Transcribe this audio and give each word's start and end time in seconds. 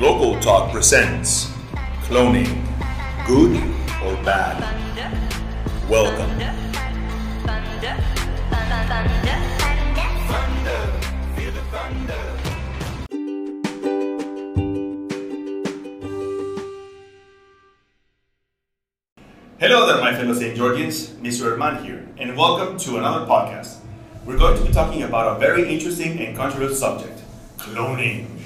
Global 0.00 0.40
Talk 0.40 0.72
presents 0.72 1.52
Cloning, 2.08 2.64
Good 3.26 3.54
or 4.02 4.16
Bad? 4.24 4.56
Welcome. 5.90 6.30
Hello 19.58 19.86
there, 19.86 20.00
my 20.00 20.14
fellow 20.14 20.32
St. 20.32 20.56
Georgians. 20.56 21.10
Mr. 21.20 21.50
Herman 21.50 21.84
here, 21.84 22.08
and 22.16 22.34
welcome 22.38 22.78
to 22.78 22.96
another 22.96 23.26
podcast. 23.26 23.80
We're 24.24 24.38
going 24.38 24.56
to 24.56 24.64
be 24.64 24.72
talking 24.72 25.02
about 25.02 25.36
a 25.36 25.38
very 25.38 25.70
interesting 25.70 26.18
and 26.20 26.34
controversial 26.34 26.74
subject 26.74 27.20
cloning. 27.58 28.39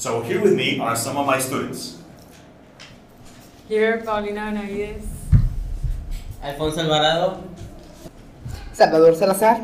So, 0.00 0.22
here 0.22 0.40
with 0.40 0.54
me 0.54 0.80
are 0.80 0.96
some 0.96 1.18
of 1.18 1.26
my 1.26 1.38
students. 1.38 1.98
Here, 3.68 4.00
Paulina 4.02 4.48
Benavides. 4.48 5.04
Alfonso 6.42 6.80
Alvarado. 6.80 7.44
Salvador 8.72 9.14
Salazar. 9.14 9.60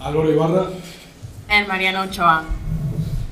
Álvaro 0.00 0.34
Ibarra. 0.34 0.74
And 1.48 1.68
Mariano 1.68 2.02
Ochoa. 2.02 2.44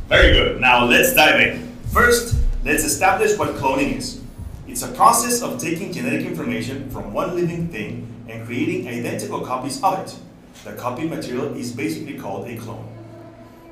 Very 0.09 0.31
good. 0.35 0.61
Now 0.61 0.85
let's 0.85 1.15
dive 1.15 1.41
in. 1.41 1.75
First, 1.93 2.37
let's 2.65 2.85
establish 2.85 3.37
what 3.37 3.57
cloning 3.57 3.99
is. 3.99 4.23
It's 4.69 4.85
a 4.85 4.93
process 4.93 5.43
of 5.43 5.59
taking 5.59 5.93
genetic 5.93 6.27
information 6.27 6.89
from 6.91 7.13
one 7.13 7.35
living 7.35 7.67
thing 7.67 8.07
and 8.29 8.47
creating 8.47 8.87
identical 8.87 9.41
copies 9.41 9.83
of 9.83 9.99
it. 9.99 10.15
The 10.63 10.75
copy 10.75 11.09
material 11.09 11.57
is 11.57 11.73
basically 11.73 12.17
called 12.17 12.47
a 12.47 12.57
clone. 12.57 13.00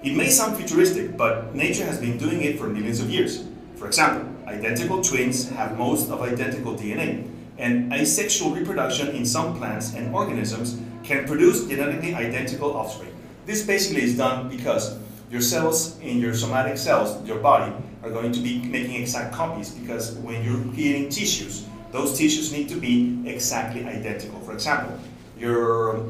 It 0.00 0.14
may 0.14 0.28
sound 0.28 0.56
futuristic, 0.56 1.16
but 1.16 1.56
nature 1.56 1.84
has 1.84 1.98
been 1.98 2.18
doing 2.18 2.42
it 2.42 2.56
for 2.56 2.68
millions 2.68 3.00
of 3.00 3.10
years. 3.10 3.44
For 3.74 3.88
example, 3.88 4.30
identical 4.46 5.02
twins 5.02 5.48
have 5.50 5.76
most 5.76 6.08
of 6.10 6.22
identical 6.22 6.74
DNA, 6.74 7.28
and 7.58 7.92
asexual 7.92 8.52
reproduction 8.52 9.08
in 9.08 9.26
some 9.26 9.56
plants 9.58 9.94
and 9.94 10.14
organisms 10.14 10.80
can 11.02 11.26
produce 11.26 11.66
genetically 11.66 12.14
identical 12.14 12.76
offspring. 12.76 13.12
This 13.44 13.66
basically 13.66 14.02
is 14.02 14.16
done 14.16 14.48
because 14.48 14.96
your 15.32 15.40
cells 15.40 15.98
in 15.98 16.18
your 16.18 16.32
somatic 16.32 16.78
cells, 16.78 17.26
your 17.26 17.38
body, 17.40 17.72
are 18.04 18.10
going 18.10 18.30
to 18.30 18.40
be 18.40 18.60
making 18.60 19.02
exact 19.02 19.34
copies 19.34 19.70
because 19.70 20.12
when 20.18 20.44
you're 20.44 20.62
creating 20.74 21.08
tissues, 21.08 21.66
those 21.90 22.16
tissues 22.16 22.52
need 22.52 22.68
to 22.68 22.76
be 22.76 23.20
exactly 23.26 23.84
identical. 23.84 24.38
For 24.40 24.52
example, 24.52 24.96
your 25.36 26.06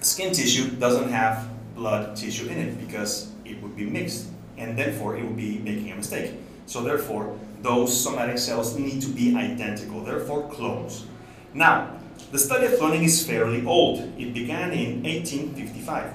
skin 0.00 0.32
tissue 0.32 0.70
doesn't 0.76 1.10
have 1.10 1.49
blood 1.80 2.14
tissue 2.14 2.46
in 2.48 2.58
it 2.58 2.78
because 2.78 3.32
it 3.46 3.60
would 3.62 3.74
be 3.74 3.88
mixed 3.88 4.28
and 4.58 4.76
therefore 4.76 5.16
it 5.16 5.24
would 5.24 5.36
be 5.36 5.58
making 5.60 5.90
a 5.90 5.96
mistake. 5.96 6.34
So 6.66 6.82
therefore, 6.82 7.38
those 7.62 7.88
somatic 8.04 8.36
cells 8.36 8.78
need 8.78 9.00
to 9.00 9.08
be 9.08 9.34
identical, 9.34 10.04
therefore 10.04 10.48
clones. 10.50 11.06
Now, 11.54 11.96
the 12.32 12.38
study 12.38 12.66
of 12.66 12.72
cloning 12.72 13.02
is 13.02 13.26
fairly 13.26 13.64
old. 13.64 14.00
It 14.18 14.34
began 14.34 14.72
in 14.72 15.02
1855 15.02 16.12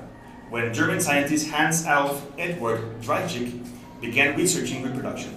when 0.52 0.72
German 0.72 1.02
scientist 1.02 1.50
Hans 1.50 1.84
Alf 1.86 2.24
Edward 2.38 3.02
Dreitzig 3.02 3.66
began 4.00 4.38
researching 4.38 4.84
reproduction. 4.84 5.32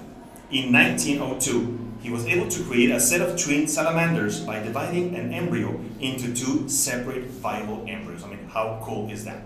In 0.50 0.70
1902, 0.72 1.96
he 2.02 2.10
was 2.10 2.26
able 2.26 2.48
to 2.48 2.62
create 2.64 2.90
a 2.90 3.00
set 3.00 3.22
of 3.22 3.40
twin 3.40 3.66
salamanders 3.66 4.40
by 4.40 4.60
dividing 4.60 5.16
an 5.16 5.32
embryo 5.32 5.80
into 6.00 6.34
two 6.34 6.68
separate 6.68 7.24
viable 7.24 7.86
embryos. 7.88 8.22
I 8.22 8.28
mean, 8.28 8.46
how 8.52 8.78
cool 8.84 9.10
is 9.10 9.24
that? 9.24 9.40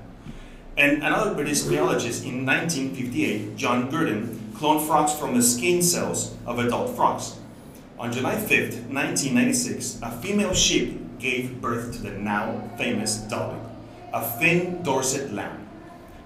And 0.77 1.03
another 1.03 1.35
British 1.35 1.63
biologist 1.63 2.25
in 2.25 2.47
1958, 2.47 3.57
John 3.57 3.91
Gurdon, 3.91 4.53
cloned 4.55 4.87
frogs 4.87 5.13
from 5.13 5.35
the 5.35 5.43
skin 5.43 5.83
cells 5.83 6.35
of 6.47 6.59
adult 6.59 6.97
frogs. 6.97 7.39
On 7.99 8.11
July 8.11 8.37
5th, 8.37 8.89
1996, 8.89 10.01
a 10.03 10.11
female 10.11 10.55
sheep 10.55 11.19
gave 11.19 11.61
birth 11.61 11.93
to 11.93 12.03
the 12.03 12.13
now 12.13 12.71
famous 12.79 13.17
Dolly, 13.17 13.59
a 14.15 14.27
Finn 14.39 14.83
Dorset 14.83 15.33
lamb, 15.33 15.69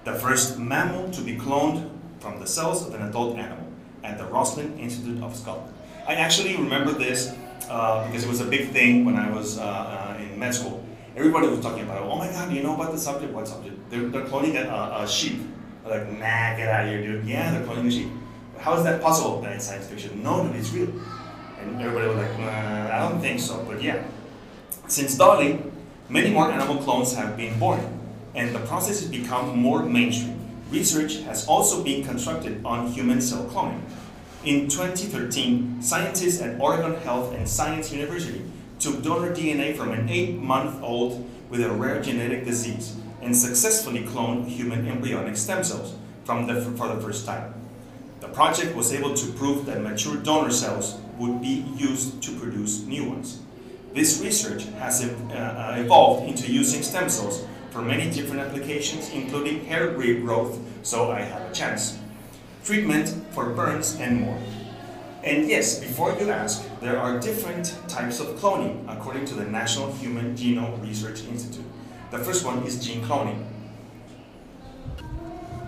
the 0.05 0.13
first 0.13 0.57
mammal 0.57 1.11
to 1.11 1.21
be 1.21 1.35
cloned 1.35 1.89
from 2.19 2.39
the 2.39 2.47
cells 2.47 2.87
of 2.87 2.95
an 2.95 3.01
adult 3.01 3.37
animal 3.37 3.67
at 4.03 4.17
the 4.17 4.25
Roslin 4.25 4.79
Institute 4.79 5.21
of 5.21 5.35
Scotland. 5.35 5.73
I 6.07 6.15
actually 6.15 6.55
remember 6.55 6.93
this 6.93 7.35
uh, 7.69 8.07
because 8.07 8.23
it 8.23 8.29
was 8.29 8.39
a 8.39 8.45
big 8.45 8.69
thing 8.69 9.03
when 9.03 9.17
I 9.17 9.29
was 9.29 9.57
uh, 9.57 9.63
uh, 9.63 10.21
in 10.21 10.39
med 10.39 10.55
school. 10.55 10.86
Everybody 11.17 11.47
was 11.47 11.61
talking 11.61 11.83
about 11.83 12.03
it. 12.03 12.05
Oh 12.05 12.15
my 12.15 12.27
God, 12.27 12.53
you 12.53 12.61
know 12.61 12.75
about 12.75 12.91
the 12.91 12.99
subject? 12.99 13.33
What 13.33 13.47
subject? 13.47 13.75
They're, 13.89 14.07
they're 14.09 14.25
cloning 14.25 14.53
a, 14.53 15.03
a 15.03 15.07
sheep. 15.07 15.41
I'm 15.83 15.89
like, 15.89 16.11
nah, 16.11 16.55
get 16.55 16.67
out 16.67 16.85
of 16.85 16.91
here, 16.91 17.01
dude. 17.01 17.25
Yeah, 17.25 17.49
they're 17.49 17.65
cloning 17.65 17.87
a 17.87 17.91
sheep. 17.91 18.09
How 18.59 18.75
is 18.75 18.83
that 18.83 19.01
possible? 19.01 19.41
That 19.41 19.53
it's 19.53 19.65
science 19.65 19.87
fiction. 19.87 20.21
No, 20.21 20.43
dude, 20.43 20.55
it's 20.55 20.71
real. 20.71 20.89
And 21.59 21.81
everybody 21.81 22.07
was 22.07 22.17
like, 22.17 22.37
nah, 22.37 22.95
I 22.95 23.09
don't 23.09 23.19
think 23.19 23.39
so. 23.39 23.65
But 23.67 23.81
yeah. 23.81 24.03
Since 24.87 25.17
Dolly, 25.17 25.59
many 26.07 26.29
more 26.29 26.51
animal 26.51 26.77
clones 26.83 27.15
have 27.15 27.35
been 27.35 27.57
born, 27.57 27.81
and 28.35 28.53
the 28.53 28.59
process 28.59 28.99
has 29.01 29.09
become 29.09 29.57
more 29.57 29.81
mainstream. 29.81 30.39
Research 30.69 31.21
has 31.21 31.47
also 31.47 31.83
been 31.83 32.03
constructed 32.03 32.63
on 32.63 32.91
human 32.91 33.21
cell 33.21 33.45
cloning. 33.45 33.81
In 34.45 34.67
2013, 34.67 35.81
scientists 35.81 36.43
at 36.43 36.61
Oregon 36.61 36.93
Health 37.01 37.33
and 37.33 37.49
Science 37.49 37.91
University 37.91 38.43
took 38.79 39.01
donor 39.01 39.33
DNA 39.33 39.75
from 39.75 39.91
an 39.91 40.09
eight 40.09 40.35
month 40.35 40.81
old 40.83 41.27
with 41.49 41.61
a 41.61 41.71
rare 41.71 42.01
genetic 42.01 42.45
disease 42.45 42.95
and 43.21 43.35
successfully 43.35 44.01
cloned 44.01 44.47
human 44.47 44.87
embryonic 44.87 45.35
stem 45.35 45.63
cells 45.63 45.95
from 46.23 46.47
the, 46.47 46.61
for 46.61 46.87
the 46.87 47.01
first 47.01 47.25
time. 47.25 47.53
The 48.19 48.27
project 48.27 48.75
was 48.75 48.93
able 48.93 49.13
to 49.13 49.31
prove 49.33 49.65
that 49.65 49.81
mature 49.81 50.17
donor 50.17 50.51
cells 50.51 50.99
would 51.17 51.41
be 51.41 51.65
used 51.75 52.21
to 52.23 52.31
produce 52.31 52.81
new 52.81 53.09
ones. 53.09 53.41
This 53.93 54.21
research 54.21 54.65
has 54.79 55.03
uh, 55.03 55.75
evolved 55.79 56.27
into 56.27 56.51
using 56.51 56.83
stem 56.83 57.09
cells 57.09 57.45
for 57.71 57.81
many 57.81 58.11
different 58.11 58.41
applications, 58.41 59.09
including 59.09 59.65
hair 59.65 59.89
regrowth, 59.89 60.59
so 60.83 61.11
I 61.11 61.21
have 61.21 61.49
a 61.49 61.53
chance, 61.53 61.97
treatment 62.63 63.13
for 63.31 63.49
burns, 63.51 63.95
and 63.99 64.21
more. 64.21 64.39
And 65.27 65.49
yes, 65.49 65.81
before 65.81 66.15
you 66.17 66.31
ask, 66.31 66.63
there 66.79 66.97
are 66.97 67.19
different 67.19 67.75
types 67.89 68.21
of 68.21 68.27
cloning 68.39 68.85
according 68.87 69.25
to 69.25 69.33
the 69.33 69.43
National 69.43 69.91
Human 69.95 70.37
Genome 70.37 70.81
Research 70.81 71.25
Institute. 71.25 71.65
The 72.11 72.19
first 72.19 72.45
one 72.45 72.63
is 72.63 72.79
gene 72.79 73.03
cloning, 73.03 73.43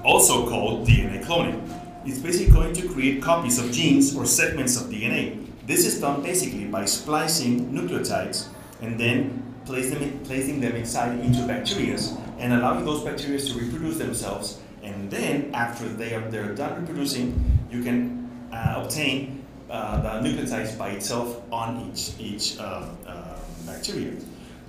also 0.05 0.47
called 0.47 0.87
DNA 0.87 1.25
cloning. 1.25 1.59
It's 2.05 2.19
basically 2.19 2.53
going 2.53 2.73
to 2.75 2.87
create 2.87 3.21
copies 3.21 3.59
of 3.59 3.69
genes 3.73 4.15
or 4.15 4.25
segments 4.25 4.79
of 4.79 4.87
DNA. 4.87 5.45
This 5.67 5.85
is 5.85 5.99
done 5.99 6.23
basically 6.23 6.63
by 6.63 6.85
splicing 6.85 7.73
nucleotides 7.73 8.47
and 8.81 8.97
then 8.97 9.43
placing 9.65 10.61
them 10.61 10.75
inside 10.77 11.19
into 11.19 11.45
bacteria 11.45 11.99
and 12.37 12.53
allowing 12.53 12.85
those 12.85 13.03
bacteria 13.03 13.37
to 13.37 13.59
reproduce 13.59 13.97
themselves. 13.97 14.61
And 14.83 15.11
then, 15.11 15.51
after 15.53 15.89
they 15.89 16.13
are 16.15 16.21
they're 16.31 16.55
done 16.55 16.79
reproducing, 16.79 17.59
you 17.69 17.83
can 17.83 18.47
uh, 18.53 18.81
obtain 18.81 19.38
uh, 19.69 20.01
the 20.01 20.27
nucleotides 20.27 20.77
by 20.77 20.89
itself 20.89 21.41
on 21.51 21.89
each 21.89 22.11
each 22.19 22.59
uh, 22.59 22.85
uh 23.05 23.37
bacteria. 23.65 24.13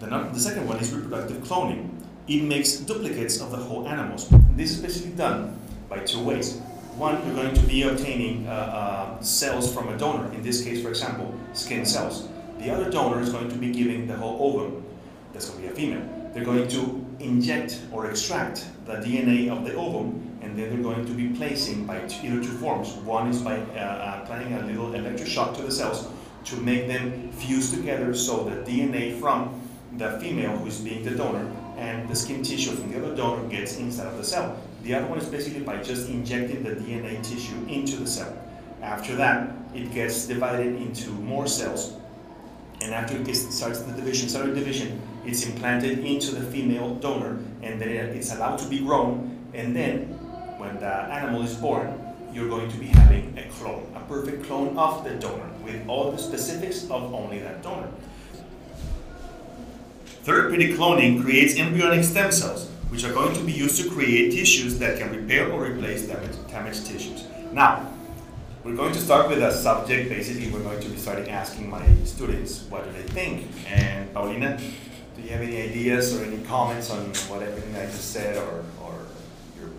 The, 0.00 0.06
the 0.06 0.40
second 0.40 0.66
one 0.66 0.78
is 0.78 0.92
reproductive 0.92 1.38
cloning. 1.38 1.90
It 2.28 2.42
makes 2.42 2.76
duplicates 2.76 3.40
of 3.40 3.50
the 3.50 3.56
whole 3.56 3.88
animals. 3.88 4.28
This 4.56 4.72
is 4.72 4.80
basically 4.80 5.12
done 5.12 5.58
by 5.88 6.00
two 6.00 6.22
ways. 6.22 6.58
One, 6.96 7.24
you're 7.26 7.34
going 7.34 7.54
to 7.54 7.62
be 7.62 7.82
obtaining 7.82 8.46
uh, 8.46 8.50
uh, 8.50 9.20
cells 9.22 9.72
from 9.72 9.88
a 9.88 9.96
donor. 9.96 10.32
In 10.34 10.42
this 10.42 10.62
case, 10.62 10.82
for 10.82 10.90
example, 10.90 11.34
skin 11.54 11.84
cells. 11.84 12.28
The 12.58 12.70
other 12.70 12.90
donor 12.90 13.20
is 13.20 13.30
going 13.30 13.48
to 13.48 13.56
be 13.56 13.72
giving 13.72 14.06
the 14.06 14.16
whole 14.16 14.36
ovum. 14.38 14.84
That's 15.32 15.48
going 15.48 15.62
to 15.62 15.66
be 15.66 15.72
a 15.72 15.76
female. 15.76 16.19
They're 16.32 16.44
going 16.44 16.68
to 16.68 17.04
inject 17.18 17.80
or 17.92 18.08
extract 18.08 18.66
the 18.86 18.94
DNA 18.94 19.50
of 19.50 19.64
the 19.64 19.74
ovum, 19.74 20.38
and 20.42 20.56
then 20.56 20.70
they're 20.70 20.82
going 20.82 21.04
to 21.04 21.12
be 21.12 21.28
placing 21.30 21.86
by 21.86 22.04
either 22.04 22.40
two 22.42 22.56
forms. 22.58 22.92
One 23.04 23.28
is 23.28 23.42
by 23.42 23.58
uh, 23.58 24.20
applying 24.22 24.52
a 24.54 24.64
little 24.64 24.94
electric 24.94 25.28
shock 25.28 25.56
to 25.56 25.62
the 25.62 25.70
cells 25.72 26.08
to 26.44 26.56
make 26.56 26.86
them 26.86 27.30
fuse 27.32 27.70
together 27.72 28.14
so 28.14 28.44
the 28.44 28.56
DNA 28.70 29.18
from 29.20 29.60
the 29.96 30.18
female 30.20 30.56
who 30.56 30.66
is 30.66 30.80
being 30.80 31.04
the 31.04 31.10
donor 31.10 31.50
and 31.76 32.08
the 32.08 32.14
skin 32.14 32.42
tissue 32.42 32.70
from 32.72 32.92
the 32.92 32.98
other 32.98 33.14
donor 33.14 33.46
gets 33.48 33.76
inside 33.78 34.06
of 34.06 34.16
the 34.16 34.24
cell. 34.24 34.56
The 34.82 34.94
other 34.94 35.06
one 35.06 35.18
is 35.18 35.26
basically 35.26 35.60
by 35.60 35.82
just 35.82 36.08
injecting 36.08 36.62
the 36.62 36.70
DNA 36.70 37.22
tissue 37.22 37.56
into 37.68 37.96
the 37.96 38.06
cell. 38.06 38.32
After 38.82 39.16
that, 39.16 39.52
it 39.74 39.92
gets 39.92 40.26
divided 40.26 40.76
into 40.76 41.10
more 41.10 41.46
cells. 41.46 41.94
And 42.80 42.94
after 42.94 43.16
it 43.16 43.24
gets, 43.24 43.54
starts 43.54 43.80
the 43.80 43.92
division, 43.92 44.28
cellular 44.28 44.54
division, 44.54 45.00
it's 45.24 45.44
implanted 45.46 45.98
into 46.00 46.34
the 46.34 46.42
female 46.50 46.94
donor, 46.96 47.38
and 47.62 47.80
then 47.80 47.88
it's 47.88 48.34
allowed 48.34 48.58
to 48.58 48.68
be 48.68 48.80
grown. 48.80 49.48
And 49.54 49.74
then, 49.74 50.06
when 50.58 50.78
the 50.80 50.86
animal 50.86 51.42
is 51.42 51.54
born, 51.54 51.98
you're 52.32 52.48
going 52.48 52.70
to 52.70 52.76
be 52.78 52.86
having 52.86 53.36
a 53.36 53.48
clone, 53.50 53.90
a 53.94 54.00
perfect 54.00 54.44
clone 54.44 54.76
of 54.78 55.04
the 55.04 55.14
donor, 55.16 55.50
with 55.64 55.86
all 55.88 56.12
the 56.12 56.18
specifics 56.18 56.84
of 56.84 57.12
only 57.12 57.40
that 57.40 57.62
donor. 57.62 57.88
Therapeutic 60.22 60.76
cloning 60.76 61.22
creates 61.22 61.58
embryonic 61.58 62.04
stem 62.04 62.30
cells, 62.30 62.68
which 62.90 63.04
are 63.04 63.12
going 63.12 63.34
to 63.34 63.42
be 63.42 63.52
used 63.52 63.82
to 63.82 63.90
create 63.90 64.32
tissues 64.32 64.78
that 64.78 64.98
can 64.98 65.10
repair 65.10 65.50
or 65.50 65.64
replace 65.64 66.06
damaged, 66.06 66.48
damaged 66.48 66.86
tissues. 66.86 67.24
Now, 67.52 67.88
We're 68.62 68.76
going 68.76 68.92
to 68.92 69.00
start 69.00 69.30
with 69.30 69.42
a 69.42 69.50
subject. 69.50 70.10
Basically, 70.10 70.50
we're 70.50 70.62
going 70.62 70.80
to 70.80 70.88
be 70.90 70.96
starting 70.98 71.30
asking 71.30 71.70
my 71.70 71.82
students 72.04 72.64
what 72.68 72.84
do 72.84 72.92
they 72.92 73.08
think. 73.08 73.46
And 73.66 74.12
Paulina, 74.12 74.60
do 75.20 75.26
you 75.26 75.32
have 75.34 75.42
any 75.42 75.60
ideas 75.60 76.18
or 76.18 76.24
any 76.24 76.38
comments 76.44 76.90
on 76.90 77.06
what 77.28 77.42
everything 77.42 77.76
I 77.76 77.86
just 77.86 78.12
said 78.12 78.36
or, 78.36 78.64
or 78.82 79.06
your 79.58 79.70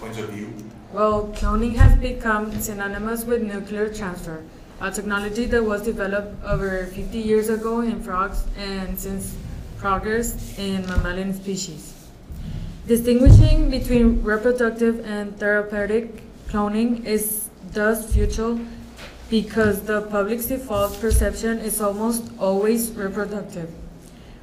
points 0.00 0.18
of 0.18 0.30
view? 0.30 0.52
Well, 0.92 1.32
cloning 1.34 1.74
has 1.76 1.96
become 1.98 2.52
synonymous 2.60 3.24
with 3.24 3.42
nuclear 3.42 3.92
transfer, 3.92 4.44
a 4.80 4.90
technology 4.90 5.46
that 5.46 5.62
was 5.62 5.82
developed 5.82 6.42
over 6.44 6.86
50 6.86 7.18
years 7.18 7.48
ago 7.48 7.80
in 7.80 8.02
frogs 8.02 8.44
and 8.56 8.98
since 8.98 9.36
progress 9.78 10.58
in 10.58 10.86
mammalian 10.86 11.32
species. 11.32 11.94
Distinguishing 12.86 13.70
between 13.70 14.22
reproductive 14.22 15.04
and 15.04 15.38
therapeutic 15.38 16.22
cloning 16.48 17.04
is 17.04 17.48
thus 17.72 18.12
futile 18.12 18.60
because 19.28 19.82
the 19.82 20.02
public's 20.02 20.46
default 20.46 20.98
perception 21.00 21.58
is 21.58 21.80
almost 21.82 22.24
always 22.38 22.90
reproductive. 22.92 23.70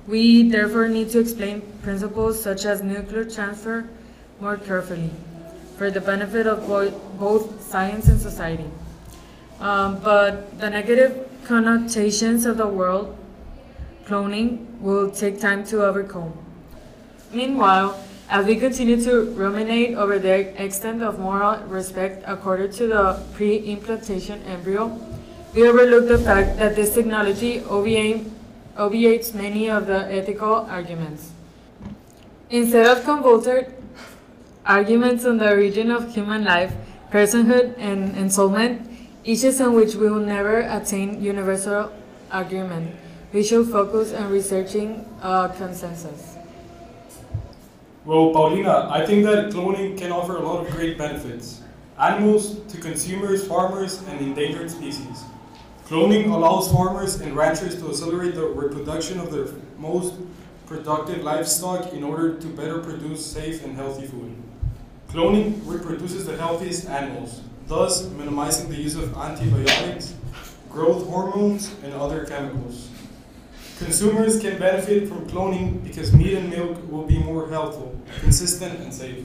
We 0.07 0.49
therefore 0.49 0.87
need 0.87 1.09
to 1.11 1.19
explain 1.19 1.61
principles 1.81 2.41
such 2.41 2.65
as 2.65 2.83
nuclear 2.83 3.25
transfer 3.25 3.89
more 4.39 4.57
carefully 4.57 5.09
for 5.77 5.89
the 5.89 6.01
benefit 6.01 6.47
of 6.47 6.67
bo- 6.67 6.91
both 7.19 7.61
science 7.61 8.07
and 8.07 8.19
society. 8.19 8.69
Um, 9.59 9.99
but 9.99 10.59
the 10.59 10.69
negative 10.69 11.27
connotations 11.45 12.45
of 12.45 12.57
the 12.57 12.67
world 12.67 13.17
cloning 14.05 14.79
will 14.79 15.09
take 15.09 15.39
time 15.39 15.65
to 15.65 15.83
overcome. 15.83 16.33
Meanwhile, 17.31 17.99
as 18.29 18.45
we 18.45 18.55
continue 18.55 19.01
to 19.03 19.31
ruminate 19.31 19.95
over 19.97 20.19
the 20.19 20.61
extent 20.61 21.01
of 21.01 21.19
moral 21.19 21.59
respect 21.67 22.23
accorded 22.27 22.71
to 22.73 22.87
the 22.87 23.23
pre-implantation 23.33 24.41
embryo, 24.43 24.99
we 25.53 25.67
overlook 25.67 26.07
the 26.07 26.17
fact 26.17 26.57
that 26.57 26.75
this 26.75 26.93
technology 26.93 27.63
obviate, 27.63 28.25
obviates 28.77 29.33
many 29.33 29.69
of 29.69 29.87
the 29.87 30.11
ethical 30.11 30.53
arguments. 30.69 31.31
Instead 32.49 32.85
of 32.85 33.03
convoluted 33.03 33.73
arguments 34.65 35.25
on 35.25 35.37
the 35.37 35.49
origin 35.49 35.91
of 35.91 36.13
human 36.13 36.43
life, 36.43 36.73
personhood, 37.11 37.75
and 37.77 38.15
ensoulment, 38.15 38.85
issues 39.23 39.61
on 39.61 39.73
which 39.73 39.95
we 39.95 40.09
will 40.09 40.19
never 40.19 40.59
attain 40.59 41.21
universal 41.21 41.91
agreement, 42.31 42.95
we 43.33 43.43
should 43.43 43.67
focus 43.67 44.13
on 44.13 44.31
researching 44.31 45.05
a 45.21 45.51
consensus. 45.57 46.35
Well, 48.05 48.31
Paulina, 48.31 48.87
I 48.91 49.05
think 49.05 49.25
that 49.25 49.51
cloning 49.51 49.97
can 49.97 50.11
offer 50.11 50.35
a 50.37 50.39
lot 50.39 50.65
of 50.65 50.71
great 50.71 50.97
benefits. 50.97 51.61
Animals 51.99 52.59
to 52.71 52.77
consumers, 52.77 53.47
farmers, 53.47 54.03
and 54.07 54.19
endangered 54.21 54.69
species. 54.69 55.23
Cloning 55.85 56.31
allows 56.31 56.71
farmers 56.71 57.21
and 57.21 57.35
ranchers 57.35 57.79
to 57.79 57.89
accelerate 57.89 58.33
the 58.33 58.43
reproduction 58.43 59.19
of 59.19 59.31
their 59.31 59.45
most 59.77 60.15
productive 60.65 61.23
livestock 61.23 61.93
in 61.93 62.03
order 62.03 62.39
to 62.39 62.47
better 62.47 62.79
produce 62.79 63.23
safe 63.23 63.63
and 63.63 63.75
healthy 63.75 64.07
food. 64.07 64.35
Cloning 65.09 65.61
reproduces 65.63 66.25
the 66.25 66.35
healthiest 66.37 66.89
animals, 66.89 67.41
thus 67.67 68.03
minimizing 68.09 68.67
the 68.67 68.75
use 68.75 68.95
of 68.95 69.15
antibiotics, 69.15 70.15
growth 70.71 71.05
hormones, 71.05 71.71
and 71.83 71.93
other 71.93 72.25
chemicals. 72.25 72.89
Consumers 73.77 74.39
can 74.39 74.57
benefit 74.57 75.07
from 75.07 75.29
cloning 75.29 75.83
because 75.83 76.11
meat 76.13 76.33
and 76.33 76.49
milk 76.49 76.79
will 76.89 77.03
be 77.03 77.19
more 77.19 77.47
healthful, 77.47 77.95
consistent, 78.21 78.79
and 78.79 78.91
safe. 78.91 79.23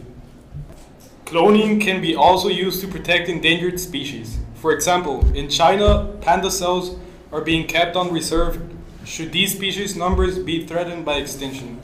Cloning 1.30 1.80
can 1.80 2.02
be 2.02 2.16
also 2.16 2.48
used 2.48 2.80
to 2.80 2.88
protect 2.88 3.28
endangered 3.28 3.78
species. 3.78 4.40
For 4.54 4.72
example, 4.72 5.24
in 5.32 5.48
China, 5.48 6.12
panda 6.20 6.50
cells 6.50 6.98
are 7.30 7.40
being 7.40 7.68
kept 7.68 7.94
on 7.94 8.12
reserve 8.12 8.60
should 9.04 9.30
these 9.30 9.52
species 9.52 9.94
numbers 9.94 10.40
be 10.40 10.66
threatened 10.66 11.04
by 11.04 11.18
extinction. 11.18 11.80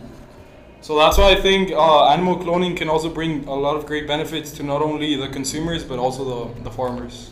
So 0.80 0.98
that's 0.98 1.16
why 1.16 1.30
I 1.30 1.36
think 1.36 1.70
uh, 1.70 2.08
animal 2.08 2.36
cloning 2.38 2.76
can 2.76 2.88
also 2.88 3.08
bring 3.08 3.46
a 3.46 3.54
lot 3.54 3.76
of 3.76 3.86
great 3.86 4.08
benefits 4.08 4.50
to 4.54 4.64
not 4.64 4.82
only 4.82 5.14
the 5.14 5.28
consumers 5.28 5.84
but 5.84 6.00
also 6.00 6.24
the, 6.24 6.62
the 6.64 6.70
farmers. 6.72 7.30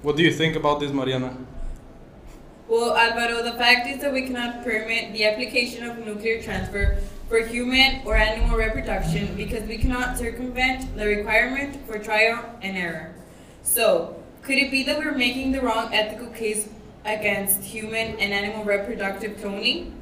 What 0.00 0.16
do 0.16 0.22
you 0.22 0.32
think 0.32 0.56
about 0.56 0.80
this, 0.80 0.90
Mariana? 0.90 1.36
Well, 2.68 2.96
Alvaro, 2.96 3.44
the 3.44 3.56
fact 3.56 3.86
is 3.86 4.00
that 4.00 4.12
we 4.12 4.22
cannot 4.22 4.64
permit 4.64 5.12
the 5.12 5.24
application 5.24 5.84
of 5.84 5.98
nuclear 5.98 6.42
transfer 6.42 6.98
for 7.28 7.38
human 7.38 8.02
or 8.04 8.16
animal 8.16 8.58
reproduction 8.58 9.36
because 9.36 9.68
we 9.68 9.78
cannot 9.78 10.18
circumvent 10.18 10.96
the 10.96 11.06
requirement 11.06 11.78
for 11.86 12.00
trial 12.00 12.44
and 12.62 12.76
error. 12.76 13.14
So, 13.62 14.20
could 14.42 14.58
it 14.58 14.72
be 14.72 14.82
that 14.82 14.98
we're 14.98 15.16
making 15.16 15.52
the 15.52 15.60
wrong 15.60 15.94
ethical 15.94 16.26
case 16.28 16.68
against 17.04 17.62
human 17.62 18.18
and 18.18 18.32
animal 18.32 18.64
reproductive 18.64 19.36
cloning? 19.36 19.92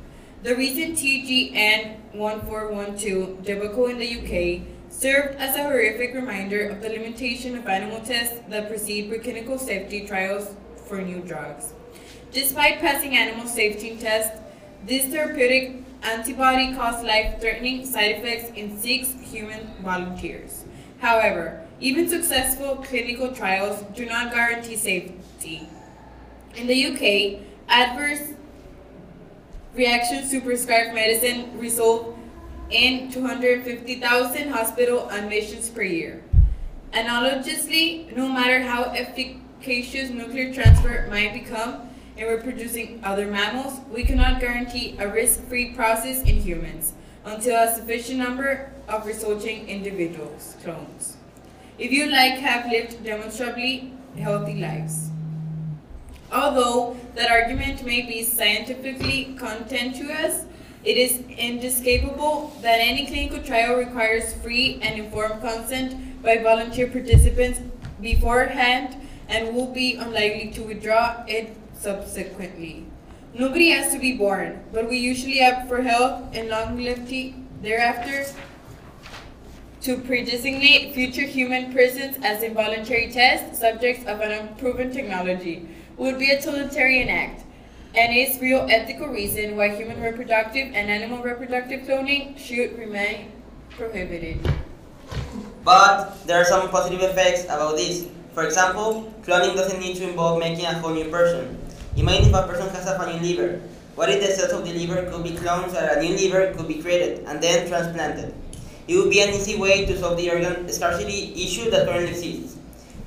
The 0.42 0.56
recent 0.56 0.96
TGN 0.96 2.12
1412 2.12 3.44
debacle 3.44 3.88
in 3.88 3.98
the 3.98 4.08
UK 4.08 4.66
served 4.90 5.36
as 5.36 5.54
a 5.54 5.64
horrific 5.64 6.14
reminder 6.14 6.66
of 6.68 6.80
the 6.80 6.88
limitation 6.88 7.58
of 7.58 7.66
animal 7.66 8.00
tests 8.00 8.40
that 8.48 8.68
precede 8.70 9.10
preclinical 9.10 9.60
safety 9.60 10.06
trials 10.06 10.54
for 10.86 11.02
new 11.02 11.20
drugs. 11.20 11.74
Despite 12.34 12.80
passing 12.80 13.16
animal 13.16 13.46
safety 13.46 13.96
tests, 13.96 14.36
this 14.84 15.06
therapeutic 15.06 15.84
antibody 16.02 16.74
caused 16.74 17.06
life-threatening 17.06 17.86
side 17.86 18.16
effects 18.16 18.50
in 18.56 18.76
six 18.76 19.12
human 19.22 19.72
volunteers. 19.80 20.64
However, 20.98 21.64
even 21.78 22.08
successful 22.08 22.82
clinical 22.84 23.32
trials 23.32 23.84
do 23.94 24.04
not 24.06 24.32
guarantee 24.32 24.74
safety. 24.74 25.68
In 26.56 26.66
the 26.66 26.86
UK, 26.86 27.40
adverse 27.68 28.32
reactions 29.76 30.32
to 30.32 30.40
prescribed 30.40 30.92
medicine 30.92 31.56
result 31.56 32.18
in 32.68 33.12
250,000 33.12 34.48
hospital 34.48 35.08
admissions 35.10 35.70
per 35.70 35.82
year. 35.82 36.24
Analogously, 36.92 38.14
no 38.16 38.28
matter 38.28 38.60
how 38.60 38.84
efficacious 38.90 40.10
nuclear 40.10 40.52
transfer 40.52 41.06
might 41.08 41.32
become 41.32 41.90
in 42.16 42.26
reproducing 42.26 43.00
other 43.02 43.26
mammals, 43.26 43.80
we 43.90 44.04
cannot 44.04 44.40
guarantee 44.40 44.96
a 44.98 45.08
risk-free 45.08 45.74
process 45.74 46.22
in 46.22 46.36
humans 46.36 46.92
until 47.24 47.56
a 47.56 47.74
sufficient 47.74 48.18
number 48.18 48.72
of 48.88 49.06
resulting 49.06 49.68
individuals, 49.68 50.56
clones, 50.62 51.16
if 51.78 51.90
you 51.90 52.06
like, 52.06 52.34
have 52.34 52.70
lived 52.70 53.02
demonstrably 53.02 53.92
healthy 54.18 54.54
lives. 54.54 55.10
Although 56.30 56.96
that 57.14 57.30
argument 57.30 57.84
may 57.84 58.02
be 58.02 58.22
scientifically 58.22 59.34
contentious, 59.38 60.44
it 60.84 60.96
is 60.96 61.22
inescapable 61.38 62.52
that 62.60 62.78
any 62.78 63.06
clinical 63.06 63.42
trial 63.42 63.76
requires 63.76 64.34
free 64.34 64.78
and 64.82 65.00
informed 65.00 65.40
consent 65.40 66.22
by 66.22 66.38
volunteer 66.38 66.86
participants 66.88 67.60
beforehand 68.00 68.96
and 69.28 69.54
will 69.54 69.72
be 69.72 69.94
unlikely 69.94 70.50
to 70.50 70.62
withdraw 70.62 71.24
it 71.26 71.56
subsequently. 71.84 72.86
Nobody 73.34 73.70
has 73.70 73.92
to 73.92 73.98
be 73.98 74.16
born, 74.16 74.64
but 74.72 74.88
we 74.88 74.96
usually 74.96 75.44
opt 75.44 75.68
for 75.68 75.82
health 75.82 76.34
and 76.34 76.48
longevity 76.48 77.34
thereafter 77.62 78.24
to 79.82 79.96
predesignate 79.98 80.94
future 80.94 81.26
human 81.26 81.72
persons 81.72 82.16
as 82.22 82.42
involuntary 82.42 83.12
test 83.12 83.60
subjects 83.60 84.06
of 84.06 84.20
an 84.20 84.32
unproven 84.32 84.90
technology 84.90 85.68
would 85.98 86.18
be 86.18 86.30
a 86.30 86.40
totalitarian 86.40 87.08
act 87.08 87.44
and 87.94 88.16
is 88.16 88.40
real 88.40 88.66
ethical 88.70 89.08
reason 89.08 89.56
why 89.56 89.68
human 89.68 90.00
reproductive 90.00 90.68
and 90.74 90.90
animal 90.90 91.22
reproductive 91.22 91.82
cloning 91.82 92.38
should 92.38 92.78
remain 92.78 93.30
prohibited. 93.70 94.40
But 95.64 96.26
there 96.26 96.40
are 96.40 96.44
some 96.44 96.70
positive 96.70 97.02
effects 97.02 97.44
about 97.44 97.76
this. 97.76 98.06
For 98.32 98.44
example, 98.44 99.12
cloning 99.22 99.54
doesn't 99.54 99.80
need 99.80 99.96
to 99.96 100.08
involve 100.08 100.40
making 100.40 100.64
a 100.64 100.74
whole 100.78 100.94
new 100.94 101.10
person. 101.10 101.63
Imagine 101.96 102.30
if 102.30 102.34
a 102.34 102.42
person 102.46 102.68
has 102.70 102.86
a 102.86 102.98
funny 102.98 103.20
liver. 103.20 103.60
What 103.94 104.10
if 104.10 104.20
the 104.20 104.32
cells 104.34 104.52
of 104.52 104.66
the 104.66 104.72
liver 104.72 105.08
could 105.10 105.22
be 105.22 105.30
cloned 105.30 105.68
so 105.68 105.74
that 105.74 105.98
a 105.98 106.02
new 106.02 106.16
liver 106.16 106.52
could 106.56 106.66
be 106.66 106.82
created 106.82 107.24
and 107.26 107.40
then 107.40 107.68
transplanted? 107.68 108.34
It 108.88 108.96
would 108.96 109.10
be 109.10 109.20
an 109.20 109.30
easy 109.30 109.56
way 109.56 109.86
to 109.86 109.96
solve 109.96 110.16
the 110.16 110.30
organ 110.30 110.68
scarcity 110.68 111.32
issue 111.36 111.70
that 111.70 111.86
currently 111.86 112.10
exists. 112.10 112.58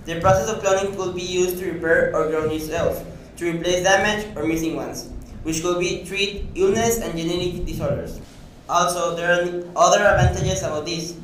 The 0.05 0.21
process 0.21 0.47
of 0.49 0.63
cloning 0.63 0.95
could 0.95 1.13
be 1.13 1.21
used 1.21 1.59
to 1.59 1.71
repair 1.73 2.15
or 2.15 2.29
grow 2.29 2.47
new 2.47 2.59
cells, 2.59 3.03
to 3.35 3.51
replace 3.51 3.83
damaged 3.83 4.37
or 4.37 4.47
missing 4.47 4.77
ones, 4.77 5.09
which 5.43 5.61
could 5.61 5.79
be 5.79 6.05
treat 6.05 6.47
illness 6.55 7.01
and 7.01 7.17
genetic 7.17 7.65
disorders. 7.65 8.21
Also, 8.69 9.15
there 9.17 9.31
are 9.31 9.63
other 9.75 10.03
advantages 10.07 10.63
about 10.63 10.85
this. 10.85 11.15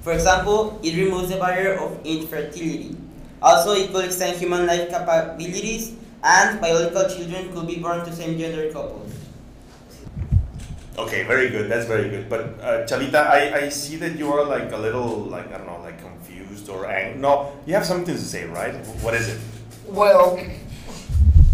For 0.00 0.12
example, 0.14 0.80
it 0.82 0.96
removes 0.96 1.28
the 1.28 1.36
barrier 1.36 1.78
of 1.78 2.00
infertility. 2.04 2.96
Also, 3.42 3.74
it 3.74 3.92
could 3.92 4.06
extend 4.06 4.38
human 4.38 4.66
life 4.66 4.88
capabilities, 4.88 5.92
and 6.24 6.60
biological 6.60 7.08
children 7.08 7.52
could 7.52 7.66
be 7.66 7.76
born 7.78 8.04
to 8.04 8.12
same-gender 8.12 8.72
couples. 8.72 9.12
Okay, 10.96 11.24
very 11.24 11.50
good. 11.50 11.70
That's 11.70 11.86
very 11.86 12.08
good. 12.08 12.28
But 12.28 12.58
uh, 12.60 12.86
Chavita, 12.86 13.26
I, 13.26 13.66
I 13.66 13.68
see 13.68 13.96
that 13.96 14.16
you 14.16 14.32
are 14.32 14.44
like 14.44 14.72
a 14.72 14.76
little 14.76 15.26
like 15.26 15.52
I 15.52 15.58
don't 15.58 15.66
know 15.66 15.80
like 15.82 15.98
confused 16.00 16.24
confused 16.54 16.68
or 16.68 16.86
angry. 16.86 17.20
No, 17.20 17.52
you 17.66 17.74
have 17.74 17.84
something 17.84 18.14
to 18.14 18.20
say, 18.20 18.44
right? 18.46 18.74
What 19.02 19.14
is 19.14 19.28
it? 19.28 19.40
Well, 19.86 20.38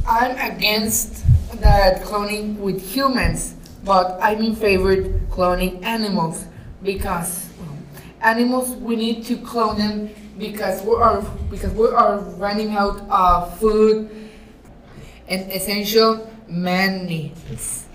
I'm 0.07 0.37
against 0.53 1.25
that 1.61 2.03
cloning 2.03 2.57
with 2.59 2.81
humans, 2.81 3.55
but 3.85 4.19
I'm 4.21 4.43
in 4.43 4.55
favor 4.55 4.93
of 4.93 5.07
cloning 5.31 5.83
animals 5.83 6.45
because 6.83 7.49
well, 7.59 7.77
animals 8.23 8.71
we 8.77 8.97
need 8.97 9.25
to 9.27 9.37
clone 9.37 9.79
them 9.79 10.11
because 10.39 10.83
we 10.83 10.95
are 10.95 11.23
because 11.50 11.73
we 11.73 11.89
are 11.89 12.21
running 12.39 12.71
out 12.71 13.00
of 13.11 13.59
food 13.59 14.09
and 15.30 15.50
essential 15.52 16.30
man 16.49 17.06
needs. 17.06 17.87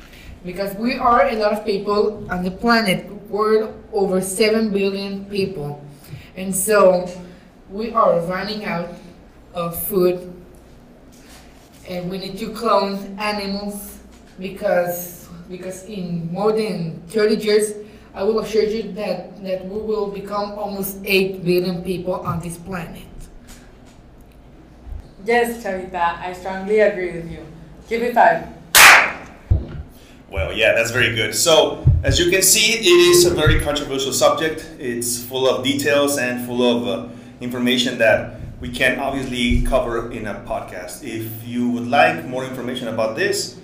Because 0.44 0.76
we 0.76 0.96
are 0.96 1.28
a 1.28 1.36
lot 1.36 1.54
of 1.54 1.66
people 1.66 2.26
on 2.32 2.44
the 2.44 2.52
planet. 2.52 3.12
We're 3.30 3.74
over 3.92 4.22
7 4.22 4.72
billion 4.72 5.26
people. 5.26 5.84
And 6.36 6.56
so 6.56 7.10
we 7.70 7.92
are 7.92 8.20
running 8.22 8.66
out 8.66 8.90
of 9.54 9.78
food 9.88 10.32
and 11.88 12.10
we 12.10 12.18
need 12.18 12.38
to 12.40 12.52
clone 12.54 13.18
animals 13.20 14.00
because 14.40 15.30
because 15.50 15.86
in 15.86 16.32
more 16.32 16.52
than 16.52 17.02
30 17.08 17.36
years 17.38 17.74
I 18.16 18.24
will 18.24 18.40
assure 18.40 18.64
you 18.64 18.92
that, 18.94 19.44
that 19.44 19.66
we 19.66 19.82
will 19.82 20.08
become 20.08 20.54
almost 20.54 21.00
8 21.04 21.44
billion 21.44 21.84
people 21.84 22.14
on 22.14 22.40
this 22.40 22.58
planet. 22.58 23.04
Yes, 25.26 25.64
Chavita, 25.64 26.20
I 26.20 26.34
strongly 26.34 26.82
agree 26.82 27.14
with 27.14 27.32
you. 27.32 27.44
Give 27.90 28.00
me 28.04 28.14
five. 28.14 28.48
Well, 30.30 30.54
yeah, 30.54 30.74
that's 30.74 30.92
very 30.92 31.16
good. 31.16 31.34
So, 31.34 31.84
as 32.04 32.20
you 32.20 32.30
can 32.30 32.44
see, 32.44 32.74
it 32.74 32.86
is 32.86 33.26
a 33.26 33.34
very 33.34 33.60
controversial 33.60 34.14
subject. 34.14 34.70
It's 34.78 35.24
full 35.24 35.50
of 35.50 35.64
details 35.64 36.20
and 36.20 36.46
full 36.46 36.62
of 36.62 36.88
uh, 36.88 37.10
information 37.42 37.98
that 37.98 38.40
we 38.62 38.70
can 38.70 39.00
obviously 39.00 39.64
cover 39.64 40.12
in 40.12 40.28
a 40.28 40.36
podcast. 40.46 41.04
If 41.04 41.48
you 41.48 41.72
would 41.72 41.88
like 41.88 42.26
more 42.26 42.46
information 42.46 42.88
about 42.88 43.16
this, 43.16 43.60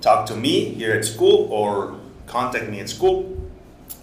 talk 0.00 0.26
to 0.26 0.36
me 0.36 0.74
here 0.74 0.92
at 0.92 1.04
school 1.04 1.48
or 1.50 1.98
contact 2.26 2.70
me 2.70 2.78
at 2.78 2.88
school. 2.88 3.36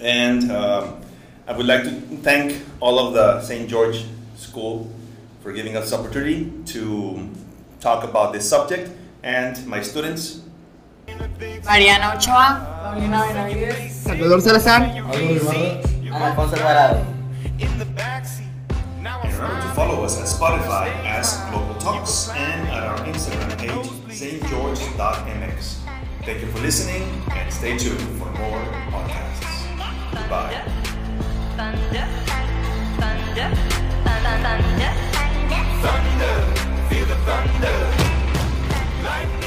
And 0.01 0.51
um, 0.51 0.99
I 1.47 1.55
would 1.55 1.67
like 1.67 1.83
to 1.83 1.91
thank 2.17 2.61
all 2.81 2.99
of 2.99 3.13
the 3.13 3.41
St. 3.41 3.69
George 3.69 4.03
School 4.35 4.91
for 5.45 5.53
giving 5.53 5.77
us 5.77 5.91
this 5.91 5.93
opportunity 5.93 6.51
to 6.65 7.29
talk 7.79 8.03
about 8.03 8.33
this 8.33 8.49
subject 8.49 8.89
and 9.21 9.63
my 9.67 9.79
students. 9.79 10.41
Mariana 11.63 12.15
Ochoa, 12.15 12.65
Paulina 12.81 13.21
Benavides. 13.29 13.93
Salvador 13.93 14.41
Salazar. 14.41 14.81
Ana 14.81 16.25
Alfonso 16.25 16.55
Alvarado. 16.55 17.05
And 17.59 19.33
remember 19.35 19.61
to 19.61 19.67
follow 19.75 20.03
us 20.03 20.17
at 20.19 20.25
Spotify 20.25 20.89
as 21.05 21.37
Local 21.53 21.75
Talks 21.75 22.29
and 22.29 22.67
at 22.69 22.83
our 22.83 22.97
Instagram 23.05 23.55
page, 23.59 23.85
stgeorge.mx. 24.17 25.77
Thank 26.23 26.41
you 26.41 26.47
for 26.47 26.59
listening 26.61 27.03
and 27.33 27.53
stay 27.53 27.77
tuned 27.77 28.01
for 28.17 28.31
more 28.41 28.61
podcasts. 28.89 29.45
Goodbye. 30.11 30.65
thunder, 31.55 32.07
thunder, 32.97 33.55
thunder, 34.03 34.41
thunder, 34.41 35.04
thunder, 35.85 36.37
feel 36.89 37.05
the 37.05 37.15
thunder. 37.27 37.77
Lightning. 39.03 39.44